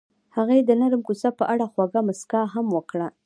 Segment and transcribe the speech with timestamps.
[0.35, 3.07] هغې د نرم کوڅه په اړه خوږه موسکا هم وکړه.